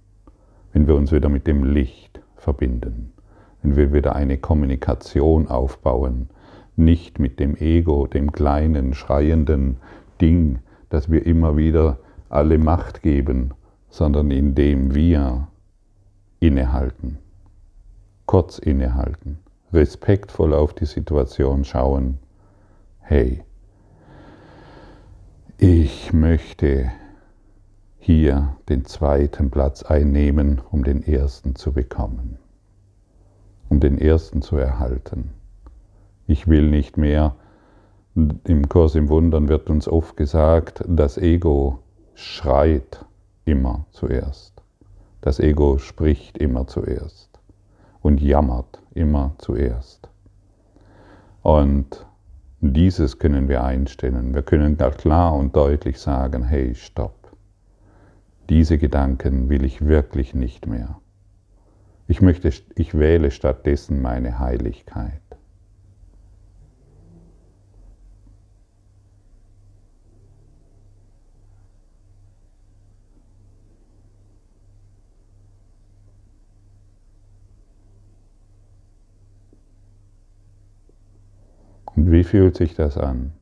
wenn 0.71 0.87
wir 0.87 0.95
uns 0.95 1.11
wieder 1.11 1.27
mit 1.27 1.45
dem 1.45 1.65
Licht 1.65 2.21
verbinden, 2.37 3.11
wenn 3.61 3.75
wir 3.75 3.91
wieder 3.91 4.15
eine 4.15 4.37
Kommunikation 4.37 5.49
aufbauen, 5.49 6.29
nicht 6.79 7.19
mit 7.19 7.39
dem 7.39 7.55
Ego, 7.55 8.07
dem 8.07 8.31
kleinen, 8.31 8.93
schreienden 8.93 9.77
Ding, 10.19 10.59
das 10.89 11.11
wir 11.11 11.25
immer 11.25 11.57
wieder 11.57 11.99
alle 12.29 12.57
Macht 12.57 13.03
geben, 13.03 13.53
sondern 13.89 14.31
indem 14.31 14.95
wir 14.95 15.47
innehalten, 16.39 17.17
kurz 18.25 18.57
innehalten, 18.57 19.39
respektvoll 19.73 20.53
auf 20.53 20.73
die 20.73 20.85
Situation 20.85 21.63
schauen, 21.63 22.19
hey, 22.99 23.43
ich 25.57 26.13
möchte 26.13 26.91
hier 27.97 28.55
den 28.69 28.85
zweiten 28.85 29.51
Platz 29.51 29.83
einnehmen, 29.83 30.61
um 30.71 30.83
den 30.83 31.03
ersten 31.03 31.55
zu 31.55 31.73
bekommen, 31.73 32.37
um 33.67 33.79
den 33.79 33.97
ersten 33.97 34.41
zu 34.41 34.55
erhalten. 34.55 35.38
Ich 36.29 36.47
will 36.47 36.69
nicht 36.69 36.95
mehr. 36.95 37.33
Im 38.13 38.69
Kurs 38.69 38.93
im 38.93 39.09
Wundern 39.09 39.49
wird 39.49 39.67
uns 39.71 39.87
oft 39.87 40.15
gesagt, 40.15 40.83
das 40.87 41.17
Ego 41.17 41.79
schreit 42.13 43.03
immer 43.45 43.87
zuerst. 43.89 44.61
Das 45.21 45.39
Ego 45.39 45.79
spricht 45.79 46.37
immer 46.37 46.67
zuerst 46.67 47.39
und 48.03 48.21
jammert 48.21 48.79
immer 48.93 49.33
zuerst. 49.39 50.07
Und 51.41 52.05
dieses 52.61 53.17
können 53.17 53.49
wir 53.49 53.63
einstellen. 53.63 54.35
Wir 54.35 54.43
können 54.43 54.77
klar 54.77 55.33
und 55.33 55.55
deutlich 55.55 55.99
sagen, 55.99 56.43
hey, 56.43 56.75
stopp. 56.75 57.35
Diese 58.49 58.77
Gedanken 58.77 59.49
will 59.49 59.65
ich 59.65 59.83
wirklich 59.83 60.35
nicht 60.35 60.67
mehr. 60.67 60.99
Ich 62.05 62.21
möchte, 62.21 62.51
ich 62.75 62.93
wähle 62.93 63.31
stattdessen 63.31 64.03
meine 64.03 64.37
Heiligkeit. 64.37 65.21
Wie 82.11 82.23
fühlt 82.23 82.57
sich 82.57 82.73
das 82.73 82.97
an? 82.97 83.33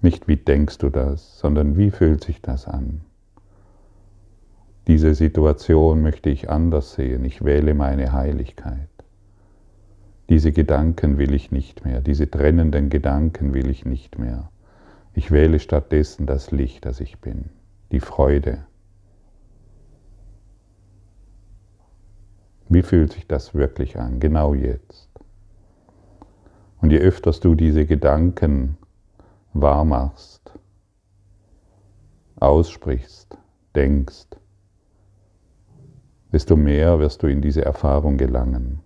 Nicht 0.00 0.28
wie 0.28 0.38
denkst 0.38 0.78
du 0.78 0.88
das, 0.88 1.38
sondern 1.38 1.76
wie 1.76 1.90
fühlt 1.90 2.24
sich 2.24 2.40
das 2.40 2.66
an? 2.66 3.02
Diese 4.86 5.14
Situation 5.14 6.00
möchte 6.00 6.30
ich 6.30 6.48
anders 6.48 6.94
sehen. 6.94 7.22
Ich 7.26 7.44
wähle 7.44 7.74
meine 7.74 8.14
Heiligkeit. 8.14 8.88
Diese 10.30 10.52
Gedanken 10.52 11.18
will 11.18 11.34
ich 11.34 11.52
nicht 11.52 11.84
mehr, 11.84 12.00
diese 12.00 12.30
trennenden 12.30 12.88
Gedanken 12.88 13.52
will 13.52 13.68
ich 13.68 13.84
nicht 13.84 14.18
mehr. 14.18 14.50
Ich 15.12 15.30
wähle 15.30 15.58
stattdessen 15.58 16.24
das 16.24 16.50
Licht, 16.50 16.86
das 16.86 17.00
ich 17.00 17.18
bin, 17.18 17.50
die 17.92 18.00
Freude. 18.00 18.64
Wie 22.70 22.82
fühlt 22.82 23.12
sich 23.12 23.26
das 23.26 23.54
wirklich 23.54 23.98
an, 23.98 24.18
genau 24.18 24.54
jetzt? 24.54 25.13
Und 26.84 26.90
je 26.90 26.98
öfters 26.98 27.40
du 27.40 27.54
diese 27.54 27.86
Gedanken 27.86 28.76
wahr 29.54 29.86
machst, 29.86 30.52
aussprichst, 32.38 33.38
denkst, 33.74 34.26
desto 36.30 36.56
mehr 36.56 36.98
wirst 36.98 37.22
du 37.22 37.26
in 37.26 37.40
diese 37.40 37.64
Erfahrung 37.64 38.18
gelangen. 38.18 38.80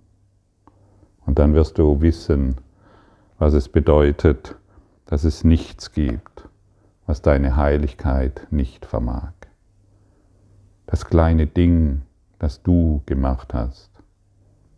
Und 1.27 1.41
dann 1.41 1.55
wirst 1.55 1.79
du 1.79 2.01
wissen, 2.01 2.59
was 3.41 3.53
es 3.53 3.69
bedeutet, 3.69 4.55
dass 5.07 5.25
es 5.25 5.43
nichts 5.43 5.91
gibt, 5.91 6.49
was 7.07 7.21
deine 7.21 7.57
Heiligkeit 7.57 8.47
nicht 8.53 8.87
vermag. 8.87 9.33
Das 10.87 11.05
kleine 11.05 11.49
Ding, 11.49 12.03
das 12.39 12.63
du 12.63 13.03
gemacht 13.07 13.55
hast, 13.55 13.91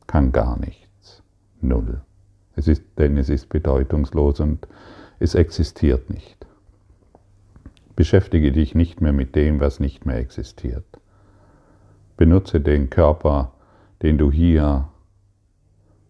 kann 0.07 0.33
gar 0.33 0.59
nichts. 0.59 1.23
Null. 1.61 2.01
Es 2.61 2.69
ist, 2.69 2.83
denn 2.99 3.17
es 3.17 3.31
ist 3.31 3.49
bedeutungslos 3.49 4.39
und 4.39 4.69
es 5.19 5.35
existiert 5.35 6.11
nicht. 6.11 6.47
Beschäftige 7.97 8.53
dich 8.53 8.75
nicht 8.75 9.01
mehr 9.01 9.15
mit 9.15 9.35
dem, 9.35 9.61
was 9.61 9.81
nicht 9.81 10.05
mehr 10.05 10.19
existiert. 10.19 10.85
Benutze 12.19 12.61
den 12.61 12.91
Körper, 12.91 13.53
den 14.03 14.19
du 14.19 14.31
hier 14.31 14.89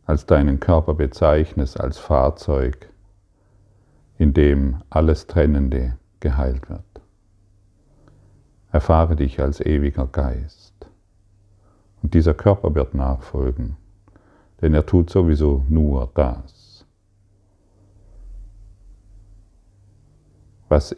als 0.06 0.26
deinen 0.26 0.58
Körper 0.58 0.94
bezeichnest, 0.94 1.78
als 1.78 1.98
Fahrzeug, 1.98 2.90
in 4.18 4.34
dem 4.34 4.82
alles 4.90 5.28
Trennende 5.28 5.98
geheilt 6.18 6.68
wird. 6.68 6.82
Erfahre 8.72 9.14
dich 9.14 9.38
als 9.38 9.60
ewiger 9.60 10.08
Geist. 10.08 10.74
Und 12.02 12.12
dieser 12.14 12.34
Körper 12.34 12.74
wird 12.74 12.92
nachfolgen, 12.94 13.76
denn 14.60 14.74
er 14.74 14.86
tut 14.86 15.10
sowieso 15.10 15.64
nur 15.68 16.10
das. 16.14 16.60
was, 20.70 20.94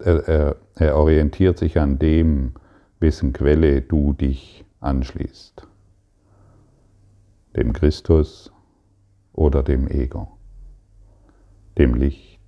er, 0.00 0.56
er 0.74 0.96
orientiert 0.96 1.58
sich 1.58 1.78
an 1.78 1.98
dem, 1.98 2.52
wessen 2.98 3.32
Quelle 3.32 3.80
du 3.80 4.12
dich 4.12 4.64
anschließt. 4.80 5.66
Dem 7.56 7.72
Christus 7.72 8.52
oder 9.32 9.62
dem 9.62 9.86
Ego, 9.88 10.36
dem 11.78 11.94
Licht 11.94 12.40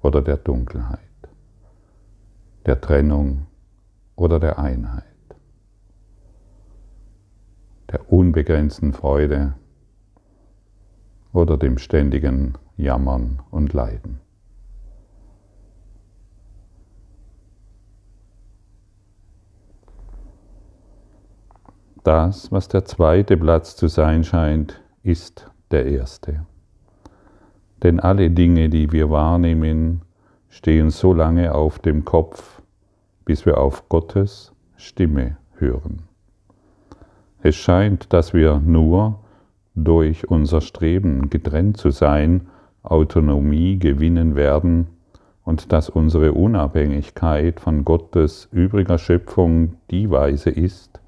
oder 0.00 0.22
der 0.22 0.38
Dunkelheit, 0.38 0.98
der 2.64 2.80
Trennung 2.80 3.46
oder 4.16 4.40
der 4.40 4.58
Einheit, 4.58 5.04
der 7.92 8.10
unbegrenzten 8.10 8.92
Freude 8.92 9.54
oder 11.32 11.58
dem 11.58 11.78
ständigen 11.78 12.54
Jammern 12.76 13.42
und 13.50 13.72
Leiden. 13.72 14.20
Das, 22.02 22.50
was 22.50 22.66
der 22.66 22.84
zweite 22.84 23.36
Platz 23.36 23.76
zu 23.76 23.86
sein 23.86 24.24
scheint, 24.24 24.82
ist 25.02 25.50
der 25.70 25.86
erste. 25.86 26.46
Denn 27.82 28.00
alle 28.00 28.30
Dinge, 28.30 28.68
die 28.68 28.90
wir 28.90 29.10
wahrnehmen, 29.10 30.02
stehen 30.48 30.90
so 30.90 31.12
lange 31.12 31.54
auf 31.54 31.78
dem 31.78 32.04
Kopf, 32.04 32.62
bis 33.24 33.46
wir 33.46 33.58
auf 33.58 33.88
Gottes 33.88 34.52
Stimme 34.76 35.36
hören. 35.54 36.11
Es 37.42 37.56
scheint, 37.56 38.12
dass 38.12 38.32
wir 38.32 38.60
nur 38.64 39.18
durch 39.74 40.30
unser 40.30 40.60
Streben 40.60 41.28
getrennt 41.28 41.76
zu 41.76 41.90
sein, 41.90 42.48
Autonomie 42.84 43.78
gewinnen 43.78 44.36
werden 44.36 44.86
und 45.44 45.72
dass 45.72 45.88
unsere 45.88 46.32
Unabhängigkeit 46.32 47.58
von 47.58 47.84
Gottes 47.84 48.48
übriger 48.52 48.98
Schöpfung 48.98 49.74
die 49.90 50.08
Weise 50.10 50.50
ist, 50.50 51.00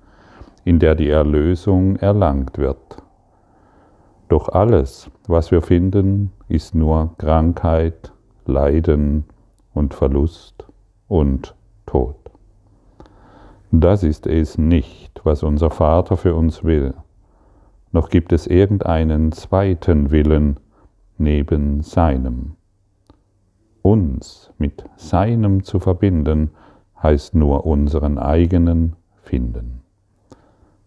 in 0.65 0.81
der 0.81 0.97
die 0.97 1.09
Erlösung 1.09 1.97
erlangt 1.97 2.59
wird. 2.59 2.97
Doch 4.29 4.49
alles, 4.49 5.11
was 5.29 5.53
wir 5.53 5.63
finden, 5.63 6.33
ist 6.49 6.75
nur 6.75 7.15
Krankheit, 7.19 8.13
Leiden 8.47 9.25
und 9.73 9.95
Verlust 9.95 10.67
und 11.07 11.55
Tod. 11.87 12.24
Das 13.81 14.05
ist 14.05 14.29
es 14.29 14.57
nicht, 14.57 15.21
was 15.25 15.43
unser 15.43 15.69
Vater 15.69 16.17
für 16.17 16.37
uns 16.37 16.63
will. 16.63 16.95
Noch 17.91 18.09
gibt 18.09 18.33
es 18.33 18.47
irgendeinen 18.47 19.33
zweiten 19.33 20.13
Willen 20.13 20.61
neben 21.19 21.83
seinem. 21.83 22.53
Uns 23.83 24.53
mit 24.59 24.85
seinem 24.95 25.65
zu 25.65 25.81
verbinden, 25.81 26.51
heißt 27.03 27.35
nur 27.35 27.67
unseren 27.67 28.17
eigenen 28.17 28.95
finden. 29.23 29.83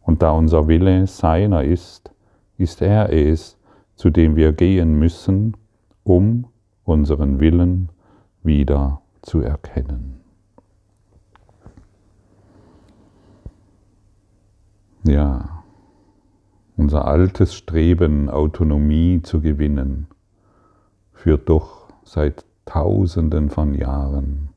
Und 0.02 0.22
da 0.22 0.32
unser 0.32 0.70
Wille 0.70 1.08
seiner 1.08 1.66
ist, 1.66 2.12
ist 2.58 2.82
er 2.82 3.12
es, 3.12 3.60
zu 3.96 4.10
dem 4.12 4.38
wir 4.38 4.54
gehen 4.54 4.98
müssen, 4.98 5.58
um 6.06 6.46
unseren 6.86 7.42
Willen 7.42 7.90
wieder 8.44 9.02
zu 9.24 9.42
erkennen. 9.42 10.17
Ja, 15.08 15.64
unser 16.76 17.06
altes 17.06 17.56
Streben, 17.56 18.30
Autonomie 18.30 19.22
zu 19.22 19.40
gewinnen, 19.40 20.08
führt 21.14 21.48
doch 21.48 21.88
seit 22.04 22.44
Tausenden 22.66 23.50
von 23.50 23.74
Jahren 23.74 24.50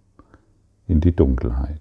in 0.89 1.01
die 1.01 1.15
Dunkelheit. 1.15 1.81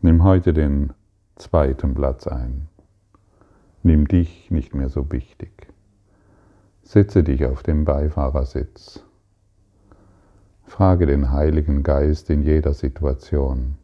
Nimm 0.00 0.24
heute 0.24 0.52
den 0.52 0.92
zweiten 1.36 1.94
Platz 1.94 2.26
ein. 2.26 2.66
Nimm 3.84 4.08
dich 4.08 4.50
nicht 4.50 4.74
mehr 4.74 4.88
so 4.88 5.12
wichtig. 5.12 5.68
Setze 6.82 7.22
dich 7.22 7.46
auf 7.46 7.62
den 7.62 7.84
Beifahrersitz. 7.84 9.05
Frage 10.66 11.06
den 11.06 11.30
Heiligen 11.30 11.84
Geist 11.84 12.28
in 12.28 12.42
jeder 12.42 12.74
Situation, 12.74 13.78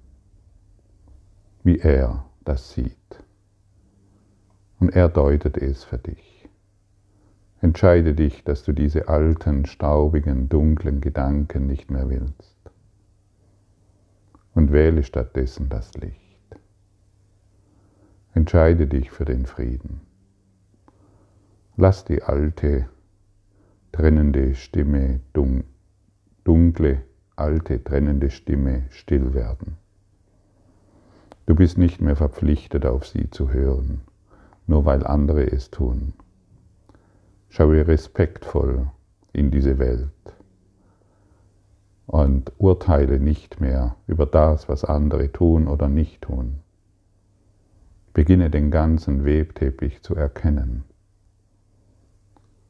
wie 1.62 1.78
er 1.78 2.26
das 2.44 2.72
sieht. 2.72 2.96
Und 4.80 4.90
er 4.90 5.08
deutet 5.08 5.56
es 5.56 5.84
für 5.84 5.96
dich. 5.96 6.48
Entscheide 7.60 8.14
dich, 8.14 8.42
dass 8.42 8.64
du 8.64 8.72
diese 8.72 9.08
alten, 9.08 9.64
staubigen, 9.64 10.48
dunklen 10.48 11.00
Gedanken 11.00 11.68
nicht 11.68 11.90
mehr 11.90 12.10
willst 12.10 12.58
und 14.54 14.72
wähle 14.72 15.04
stattdessen 15.04 15.68
das 15.68 15.94
Licht. 15.94 16.18
Entscheide 18.34 18.88
dich 18.88 19.12
für 19.12 19.24
den 19.24 19.46
Frieden. 19.46 20.00
Lass 21.76 22.04
die 22.04 22.24
alte, 22.24 22.88
trennende 23.92 24.56
Stimme, 24.56 25.20
dunkle, 26.44 27.02
alte, 27.36 27.82
trennende 27.82 28.30
Stimme 28.30 28.84
still 28.90 29.34
werden. 29.34 29.76
Du 31.46 31.54
bist 31.54 31.78
nicht 31.78 32.00
mehr 32.00 32.16
verpflichtet, 32.16 32.86
auf 32.86 33.06
sie 33.06 33.30
zu 33.30 33.50
hören, 33.50 34.02
nur 34.66 34.84
weil 34.84 35.06
andere 35.06 35.50
es 35.50 35.70
tun. 35.70 36.12
Schaue 37.48 37.86
respektvoll 37.86 38.88
in 39.32 39.50
diese 39.50 39.78
Welt 39.78 40.08
und 42.06 42.52
urteile 42.58 43.18
nicht 43.18 43.60
mehr 43.60 43.96
über 44.06 44.26
das, 44.26 44.68
was 44.68 44.84
andere 44.84 45.32
tun 45.32 45.66
oder 45.68 45.88
nicht 45.88 46.22
tun. 46.22 46.58
Beginne 48.12 48.50
den 48.50 48.70
ganzen 48.70 49.24
Webteppich 49.24 50.02
zu 50.02 50.14
erkennen. 50.14 50.84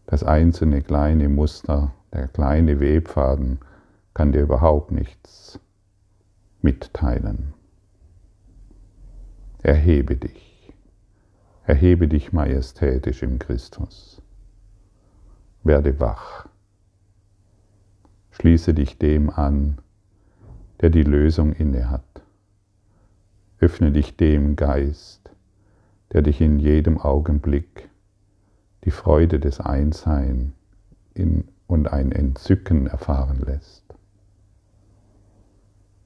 Das 0.07 0.23
einzelne 0.23 0.83
kleine 0.83 1.29
Muster, 1.29 1.93
der 2.13 2.29
kleine 2.29 2.81
Webfaden 2.81 3.59
kann 4.15 4.33
dir 4.33 4.43
überhaupt 4.43 4.93
nichts 4.93 5.59
mitteilen. 6.61 7.55
Erhebe 9.63 10.17
dich. 10.17 10.73
Erhebe 11.65 12.09
dich 12.09 12.33
majestätisch 12.33 13.23
im 13.23 13.39
Christus. 13.39 14.21
Werde 15.63 16.01
wach. 16.01 16.49
Schließe 18.33 18.75
dich 18.75 18.99
dem 18.99 19.31
an, 19.31 19.79
der 20.81 20.91
die 20.91 21.05
Lösung 21.05 21.53
innehat. 21.53 22.03
Öffne 23.61 23.93
dich 23.93 24.17
dem 24.17 24.57
Geist, 24.57 25.31
der 26.13 26.23
dich 26.23 26.41
in 26.41 26.59
jedem 26.59 26.99
Augenblick 26.99 27.89
die 28.85 28.91
Freude 28.91 29.39
des 29.39 29.61
Einssein 29.61 30.53
und 31.73 31.91
ein 31.91 32.13
Entzücken 32.13 32.87
erfahren 32.87 33.41
lässt. 33.41 33.83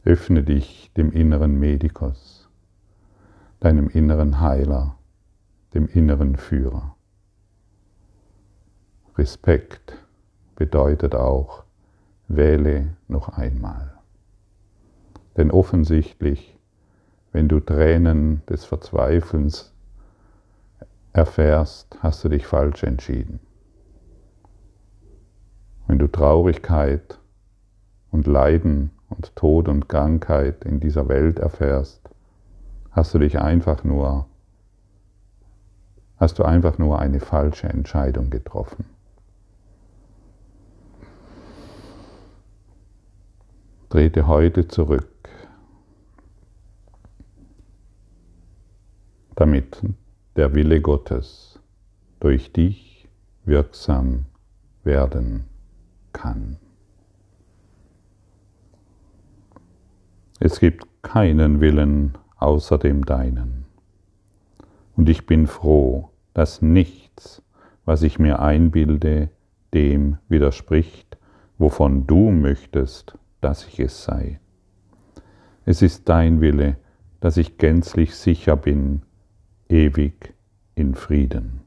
Öffne 0.04 0.44
dich 0.44 0.92
dem 0.96 1.10
inneren 1.10 1.58
Medikus, 1.58 2.48
deinem 3.58 3.88
inneren 3.88 4.40
Heiler, 4.40 4.96
dem 5.74 5.88
inneren 5.88 6.36
Führer. 6.36 6.94
Respekt 9.18 10.06
bedeutet 10.54 11.16
auch, 11.16 11.64
wähle 12.28 12.96
noch 13.08 13.30
einmal. 13.30 13.92
Denn 15.36 15.50
offensichtlich, 15.50 16.56
wenn 17.32 17.48
du 17.48 17.58
Tränen 17.58 18.46
des 18.46 18.64
Verzweifelns 18.64 19.74
erfährst, 21.12 21.98
hast 22.04 22.22
du 22.22 22.28
dich 22.28 22.46
falsch 22.46 22.84
entschieden. 22.84 23.40
Wenn 25.86 25.98
du 25.98 26.08
Traurigkeit 26.08 27.18
und 28.10 28.26
Leiden 28.26 28.90
und 29.08 29.36
Tod 29.36 29.68
und 29.68 29.88
Krankheit 29.88 30.64
in 30.64 30.80
dieser 30.80 31.08
Welt 31.08 31.38
erfährst, 31.38 32.10
hast 32.90 33.14
du 33.14 33.20
dich 33.20 33.38
einfach 33.38 33.84
nur, 33.84 34.26
hast 36.16 36.38
du 36.38 36.42
einfach 36.42 36.78
nur 36.78 36.98
eine 36.98 37.20
falsche 37.20 37.68
Entscheidung 37.68 38.30
getroffen. 38.30 38.84
Trete 43.88 44.26
heute 44.26 44.66
zurück, 44.66 45.06
damit 49.36 49.80
der 50.34 50.52
Wille 50.54 50.80
Gottes 50.80 51.60
durch 52.18 52.52
dich 52.52 53.08
wirksam 53.44 54.26
werden 54.82 55.44
kann. 56.16 56.56
Es 60.40 60.60
gibt 60.60 60.86
keinen 61.02 61.60
Willen 61.60 62.16
außer 62.36 62.78
dem 62.78 63.04
deinen. 63.04 63.66
Und 64.96 65.08
ich 65.10 65.26
bin 65.26 65.46
froh, 65.46 66.10
dass 66.32 66.62
nichts, 66.62 67.42
was 67.84 68.02
ich 68.02 68.18
mir 68.18 68.40
einbilde, 68.40 69.28
dem 69.74 70.16
widerspricht, 70.28 71.18
wovon 71.58 72.06
du 72.06 72.30
möchtest, 72.30 73.18
dass 73.42 73.66
ich 73.66 73.78
es 73.78 74.04
sei. 74.04 74.40
Es 75.66 75.82
ist 75.82 76.08
dein 76.08 76.40
Wille, 76.40 76.76
dass 77.20 77.36
ich 77.36 77.58
gänzlich 77.58 78.14
sicher 78.14 78.56
bin, 78.56 79.02
ewig 79.68 80.34
in 80.74 80.94
Frieden. 80.94 81.60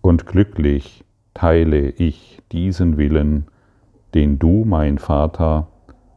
Und 0.00 0.26
glücklich 0.26 1.04
teile 1.38 1.90
ich 1.90 2.42
diesen 2.50 2.96
Willen, 2.96 3.46
den 4.12 4.40
du, 4.40 4.64
mein 4.64 4.98
Vater, 4.98 5.68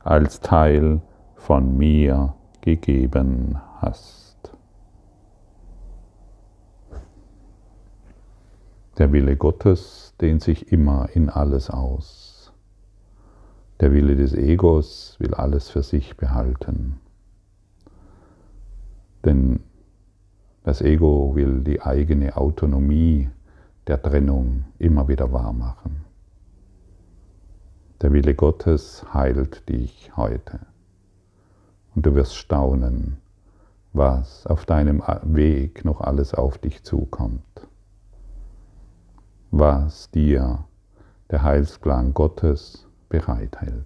als 0.04 0.40
Teil 0.40 1.00
von 1.36 1.78
mir 1.78 2.34
gegeben 2.62 3.62
hast. 3.78 4.52
Der 8.98 9.14
Wille 9.14 9.36
Gottes 9.36 10.16
dehnt 10.20 10.42
sich 10.42 10.72
immer 10.72 11.10
in 11.14 11.30
alles 11.30 11.70
aus. 11.70 12.52
Der 13.80 13.94
Wille 13.94 14.16
des 14.16 14.34
Egos 14.34 15.18
will 15.20 15.36
alles 15.36 15.70
für 15.70 15.84
sich 15.84 16.18
behalten. 16.18 17.00
Denn 19.24 19.60
das 20.64 20.82
Ego 20.82 21.36
will 21.36 21.62
die 21.62 21.80
eigene 21.84 22.38
Autonomie 22.38 23.30
der 23.88 24.02
Trennung 24.02 24.66
immer 24.78 25.08
wieder 25.08 25.32
wahr 25.32 25.54
machen. 25.54 26.06
Der 28.02 28.12
Wille 28.14 28.36
Gottes 28.36 29.06
heilt 29.14 29.70
dich 29.70 30.12
heute. 30.16 30.60
Und 31.96 32.06
du 32.06 32.16
wirst 32.16 32.36
staunen, 32.36 33.18
was 33.94 34.48
auf 34.48 34.66
deinem 34.66 35.04
Weg 35.24 35.84
noch 35.86 36.02
alles 36.02 36.34
auf 36.34 36.58
dich 36.58 36.84
zukommt. 36.84 37.68
Was 39.52 40.10
dir 40.12 40.66
der 41.30 41.44
Heilsplan 41.44 42.14
Gottes 42.14 42.88
bereithält. 43.10 43.86